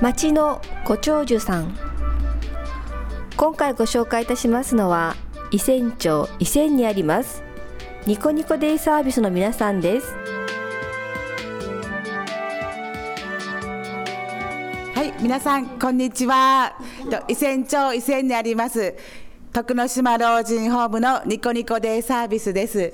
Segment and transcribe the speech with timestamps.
[0.00, 1.76] 町のご長寿さん。
[3.36, 5.14] 今回ご紹介いたしますのは
[5.50, 7.42] 伊仙町伊仙にあります
[8.06, 10.14] ニコニコデイサービスの皆さんです。
[14.94, 16.78] はい皆さんこんにちは。
[17.28, 18.94] 伊仙町伊仙にあります。
[19.56, 22.92] 徳之島老人ホームのニコニコデイサービスです。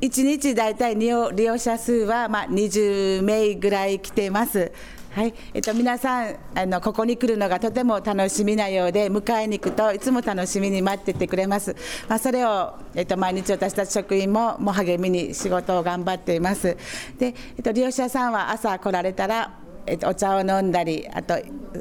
[0.00, 4.70] 1日だいたい利用利用者数はまあ20名ぐらい来ています。
[5.10, 11.74] はい、えっと、皆さんあのここに来るのがとても楽しみなようで迎えに行くといつも楽しみに待っててくれます、
[12.08, 16.76] まあ、それを、えっと、毎日私たち職員ももう励みに仕事を頑張っています。
[17.18, 21.34] で、えっと、利用者さんは朝来られたら、えっと、お茶を飲んだりあと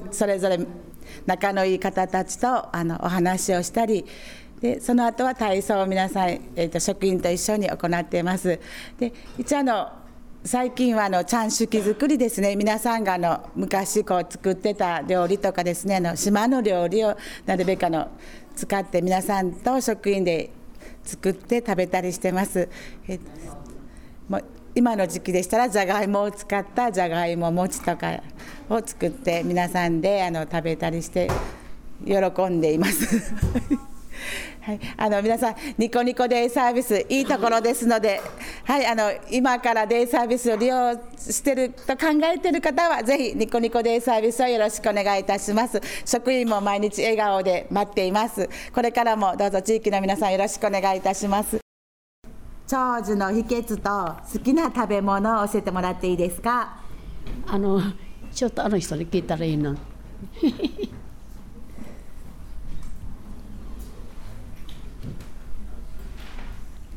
[0.10, 0.58] それぞれ
[1.26, 4.06] 仲のいい方たちとあのお話をしたり
[4.62, 8.60] でその後は体操を皆さん、えっと、職員と一緒に行っています
[8.98, 9.92] で一応あの
[10.46, 17.16] 最近はあのちゃん式作りですね皆さんがあの昔こう作ってた料理とかですねあの島の料理を
[17.46, 18.10] なるべくあの
[18.56, 20.52] 使って皆さんと職員で
[21.04, 22.70] 作って食べたりしてます。
[23.08, 23.20] え
[24.30, 24.44] もう
[24.76, 28.22] 今の時期でしたらじゃがいもを使ったじゃがいも餅とか
[28.70, 31.30] を作って皆さんであの食べたりして
[32.06, 33.34] 喜んでいます。
[34.62, 38.22] はい、あの皆さん、ニコニコデイサービス、いいところですので、
[38.64, 45.82] はい、あの今からデイサービスを利用してると考えている方は、ぜひニコニコデイサービスをよろしくお願いいたします。
[46.06, 48.50] 職員も毎日笑顔で待っています。
[48.74, 51.63] これからもどうぞ地域の皆さん、よろしくお願いいたします。
[52.74, 56.82] 長寿の秘訣と好きな食べ物を教えてもらっていいですか？
[57.46, 57.80] あの
[58.34, 59.76] ちょっとあの人に聞いたらいいの。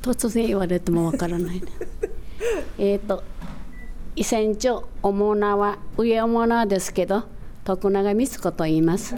[0.01, 1.67] 突然言われてもわからない、ね、
[2.79, 3.23] えっと
[4.15, 7.25] 伊仙町主名は上主名ですけど
[7.65, 9.15] 徳永光子と言います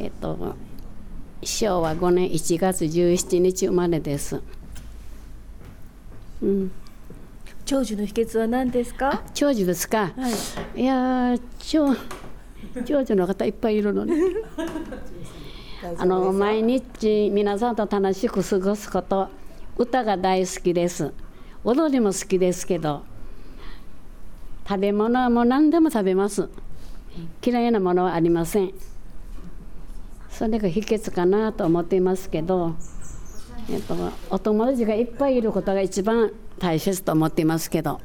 [0.00, 0.56] えっと
[1.44, 4.42] 昭和5年1月17日生まれです
[6.42, 6.70] うん。
[7.64, 9.22] 長寿の秘訣は何ですか？
[9.34, 10.28] 長寿ですか、は
[10.74, 11.94] い、いや長
[12.84, 14.12] 長寿の方いっぱいいるのに。
[15.98, 19.28] あの毎日皆さんと楽しく過ごすこと。
[19.76, 21.12] 歌が大好きです。
[21.62, 23.02] 踊りも好きですけど
[24.66, 26.48] 食べ物はもう何でも食べます。
[27.44, 28.72] 嫌いなものはありません。
[30.30, 32.74] それが秘訣かなと思っていますけど、
[33.70, 33.94] えっと、
[34.30, 38.00] お友達がいっぱいいることが一番大切と思っていますけど。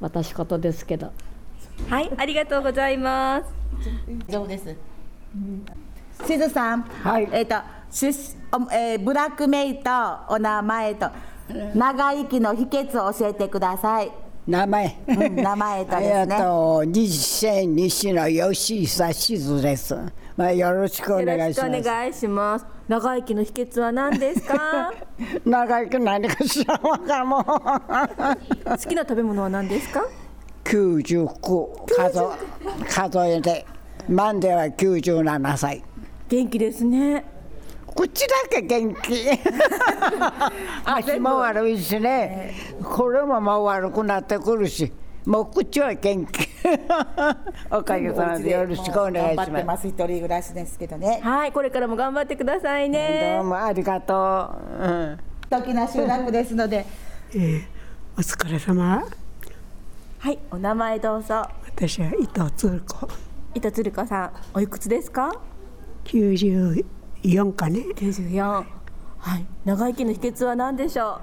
[0.00, 1.12] 私事ですけど。
[1.88, 3.46] はいありがとうございます。
[4.30, 4.76] どうです、
[6.26, 8.36] しずさん、はい、えっ、ー、と出
[8.72, 9.90] えー、ブラックメイと
[10.28, 11.10] お名前と
[11.74, 14.23] 長生きの秘訣を教えてください。
[14.46, 16.08] 名前、うん、名前とですね。
[16.20, 19.96] えっと西線西の吉久しずです。
[20.36, 21.78] まあよろしくお願いします。
[21.80, 22.66] お願いします。
[22.88, 24.92] 長生きの秘訣は何ですか？
[25.46, 27.42] 長生き何かしらわかも。
[27.44, 30.04] 好きな食べ物は何ですか？
[30.64, 32.20] 九十九数
[32.88, 33.64] 数えて、
[34.08, 35.82] 満では九十七歳。
[36.28, 37.24] 元気ですね。
[37.94, 39.24] 口だけ元気
[40.84, 44.92] 足も悪いしね、これももう悪くなってくるし
[45.24, 46.48] もう口は元気
[47.70, 49.86] おかげさまでよろしくお願いします。
[49.86, 51.20] 一人暮らしですけどね。
[51.22, 53.36] はい、これからも頑張ってくださいね。
[53.38, 54.50] どうもありがと
[54.80, 54.84] う。
[54.84, 55.18] うん。
[55.50, 56.84] 時な集落ですので。
[57.34, 57.62] えー、
[58.18, 59.04] お疲れ様。
[60.18, 61.46] はい、お名前どうぞ。
[61.66, 63.08] 私は伊藤鶴子。
[63.54, 65.32] 伊藤鶴子さん、おいくつですか？
[66.04, 66.84] 九十
[67.32, 67.86] 四かね。
[67.96, 68.66] 九十四。
[69.18, 69.46] はい。
[69.64, 71.20] 長生きの秘訣は何でしょ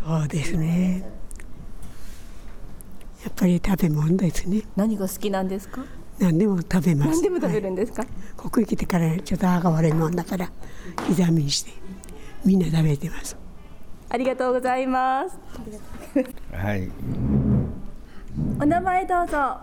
[0.00, 0.02] う？
[0.06, 1.04] そうですね。
[3.22, 4.62] やっぱり食べ物ですね。
[4.76, 5.82] 何が好きなんですか？
[6.18, 7.10] 何でも食べます。
[7.10, 8.02] 何でも食べるんですか？
[8.02, 10.50] はい、ここへ来てからちょっと歯が悪いもんだから
[10.96, 11.72] 刻みにして
[12.44, 13.36] みんな食べてます。
[14.08, 15.38] ありがとうございます。
[16.52, 16.90] はい。
[18.60, 19.58] お名前どうぞ。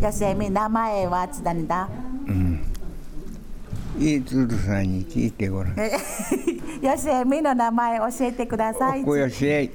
[0.00, 1.88] よしえみ名前はつだんだ。
[2.26, 2.64] うん。
[3.98, 5.76] いいつるさんに聞いてごらん。
[5.76, 9.04] よしえ みの名前教えてください。
[9.04, 9.70] およしえ、はい、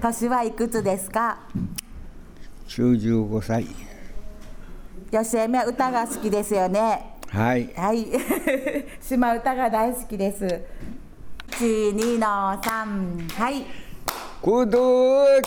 [0.00, 1.38] 年はいくつですか
[2.68, 3.66] ？95歳。
[5.10, 7.16] よしえみは歌が好きですよね。
[7.28, 7.72] はい。
[7.74, 8.06] はい。
[9.02, 10.80] 島歌が大好きです。
[11.50, 13.89] 1、2の3はい
[14.42, 15.42] 孤独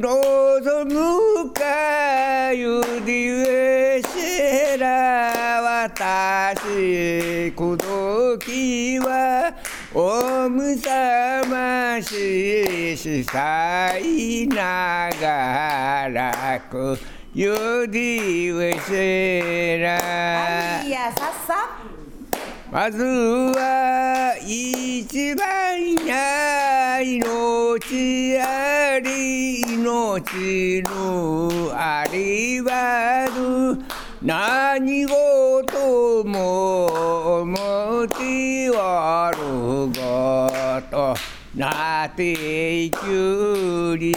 [0.00, 9.54] 望むかゆりえしら私くどきは
[9.94, 16.98] おむさまししさいながらく
[17.32, 21.75] ゆりうせらいやさっさ
[22.70, 33.78] まずは一番や命あり命のありはる
[34.20, 36.86] 何事も
[37.42, 39.36] 思っておる
[39.94, 41.14] こと。
[41.54, 44.12] なっていくり。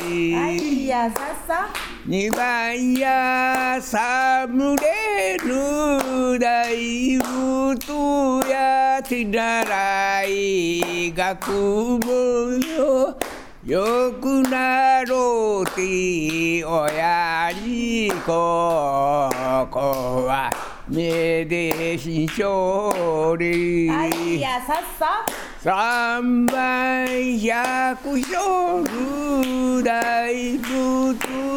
[0.84, 1.70] いやさっさ。
[2.06, 11.52] 二番やさむれる大仏や手習い学
[12.00, 13.18] 問よ
[13.66, 19.30] よくなろうて親にこ
[19.72, 20.52] こは
[20.88, 23.86] めでしちょり。
[23.86, 25.26] いやさっさ。
[25.62, 31.49] 三番百姓大仏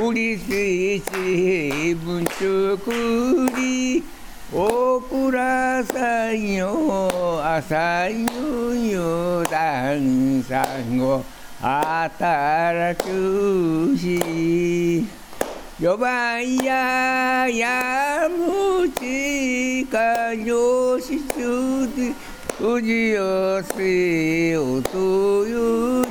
[0.00, 2.90] や売りせち文作
[3.54, 4.02] り
[4.52, 11.22] おくらさんよ朝よよだんさんを
[11.60, 15.04] 働くし。
[15.78, 22.12] 四番ややむちかよしちゅうて
[22.62, 26.04] うじよせおとよ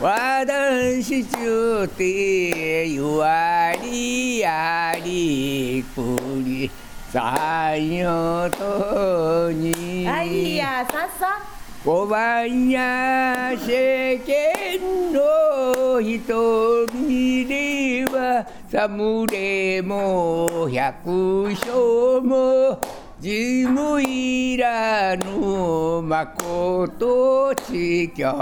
[0.00, 6.70] わだんしちゅうてゆわりやりくり
[7.12, 10.04] さんよとに。
[10.04, 11.38] いやさっさ
[11.84, 22.80] 五番や世間の人見れば侍も百姓も
[23.20, 24.09] 事務い
[24.56, 28.32] らぬまことちきょ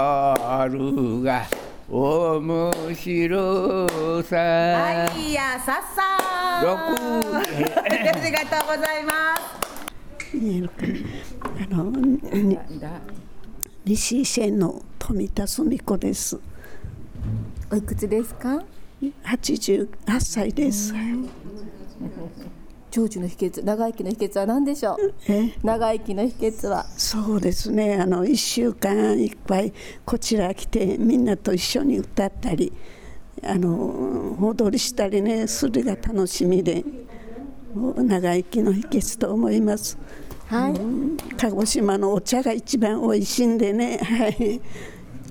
[0.69, 1.45] るが
[1.89, 3.87] 面白
[4.23, 5.07] さ。
[5.17, 6.01] いやさっさ
[6.63, 6.69] 六。
[7.37, 7.43] あ
[7.87, 7.97] り
[8.31, 10.35] がとうございます。
[10.35, 10.85] 見えるか
[11.69, 11.79] な？
[11.79, 12.59] あのに
[13.85, 16.39] 西伊勢の富田澄子です。
[17.71, 18.63] おいくつですか
[19.23, 20.93] ？88歳です
[22.91, 25.13] 長寿の秘訣長生きの秘訣は何でしょう？
[25.27, 25.53] え？
[25.63, 26.85] 長生きの秘訣は？
[26.97, 27.95] そうですね。
[27.95, 29.73] あの1週間いっぱい
[30.05, 32.73] こちら来てみんなと一緒に歌ったり
[33.43, 36.83] あの踊りしたりねそれが楽しみで
[37.73, 39.97] もう長生きの秘訣と思います。
[40.47, 40.73] はい。
[41.37, 43.97] 鹿児島のお茶が一番美味しいんでね。
[43.97, 44.61] はい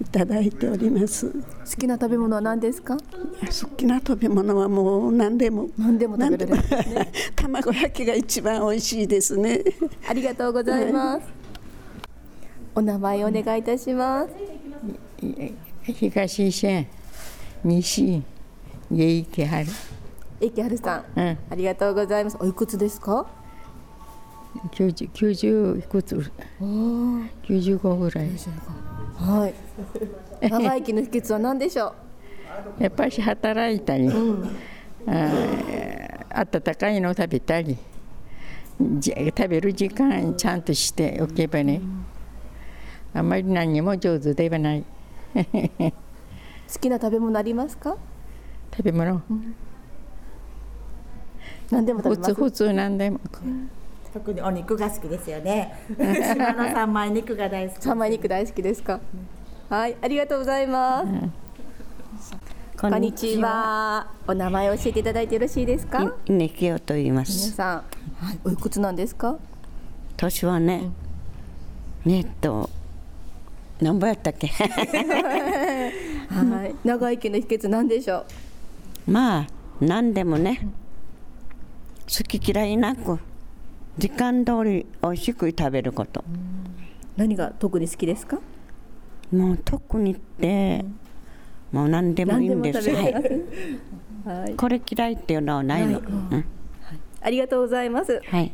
[0.00, 1.30] いただいております。
[1.30, 1.40] 好
[1.78, 2.96] きな食べ物は何ですか？
[2.96, 5.68] 好きな食べ物はもう何でも。
[5.76, 7.12] 何でも食べれるね。
[7.34, 9.60] 卵焼きが一番美味しいですね。
[10.08, 11.26] ありがとうございます。
[12.74, 14.30] お名前お願いいたします。
[15.84, 16.86] 東線
[17.64, 18.22] 西
[18.90, 19.66] 家池春。
[20.40, 21.38] 池春さん、うん。
[21.50, 22.36] ありがとうございます。
[22.38, 23.26] おいくつですか
[24.72, 26.30] ？90 90いくつ
[26.60, 28.28] 95ぐらい
[29.18, 29.54] はい。
[30.48, 31.94] 長生きの秘訣は何でしょ
[32.78, 32.82] う？
[32.82, 37.76] やっぱし働いたり、あー温かいの食べたり
[38.98, 41.80] じ食べる時間ちゃんとしておけばね、
[43.12, 44.84] あんまり何にも上手ではない。
[45.34, 47.96] 好きな食べ物ありますか？
[48.76, 49.20] 食べ物？
[51.70, 52.34] 何でも食べます？
[52.34, 53.18] 普通普通なんでも
[54.12, 55.74] 特にお肉が好きですよね。
[55.96, 59.00] 島の三枚肉が大好き三枚肉大好きですか？
[59.68, 61.06] はいありがとうございます、
[62.80, 64.06] こんにちは。
[64.26, 66.14] お名前を教えていただいてよろしいですか？
[66.26, 67.50] ねきよと言いま皆す。
[67.52, 67.76] さん、
[68.24, 69.36] はい、おいくつなんですか？
[70.16, 70.90] 年はね、
[72.06, 72.70] えっと、
[73.80, 74.46] 何ぼやったっけ？
[74.48, 74.64] は
[76.66, 76.74] い。
[76.86, 78.24] 長生きの秘訣なんでしょ
[79.06, 79.10] う？
[79.10, 79.46] まあ、
[79.80, 80.66] 何でもね、
[82.06, 83.18] 好き嫌いなく、
[83.98, 86.24] 時間通り美味しく食べること。
[87.16, 88.38] 何が特に好きですか？
[89.32, 90.84] もう特にって、
[91.72, 92.84] もう何でもいいんです。
[92.84, 93.38] でも食べれい、
[94.24, 94.54] はい。
[94.54, 95.98] これ嫌いっていうのはないの。
[95.98, 96.44] うん。
[97.20, 98.22] ありがとうございます。
[98.24, 98.52] はい。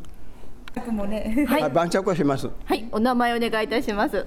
[0.75, 2.49] はい、晩酌をします。
[2.65, 2.87] はい。
[2.91, 4.25] お名前お願いいたします。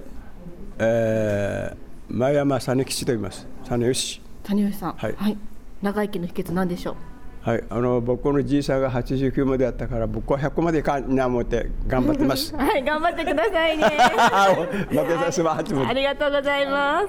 [0.79, 3.45] えー、前山実吉と言います。
[3.69, 4.21] 実吉。
[4.43, 4.93] 谷吉さん。
[4.93, 5.37] はい。
[5.81, 6.95] 長生きの秘訣なんでしょう？
[7.41, 12.53] はい、あの僕のじいさんが89までやったから、僕は100までいかんな思って頑張ってます。
[12.57, 13.85] はい頑張ってくださいね
[14.89, 15.87] 負けさせば8まで。
[15.87, 17.07] ありがとうございます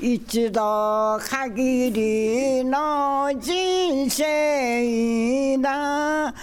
[0.00, 6.34] 一度限りの人生だ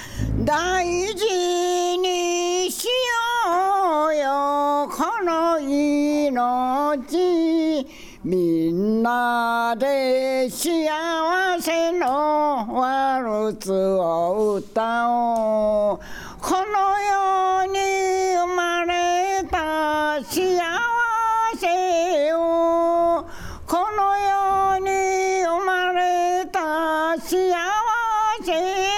[0.45, 1.10] 大
[9.01, 10.87] なで幸
[11.59, 15.99] せのワルツを歌おう
[16.39, 17.79] この世に
[18.35, 20.35] 生まれた幸
[21.57, 23.25] せを
[23.65, 24.85] この世に
[25.45, 27.31] 生まれた幸
[28.43, 28.51] せ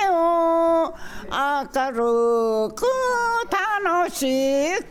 [0.10, 0.94] を
[1.32, 2.84] 明るく
[3.50, 4.83] 楽しく